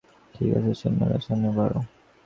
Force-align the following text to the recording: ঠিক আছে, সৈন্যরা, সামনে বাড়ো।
ঠিক 0.35 0.49
আছে, 0.57 0.71
সৈন্যরা, 0.73 1.17
সামনে 1.19 1.49
বাড়ো। 1.57 1.79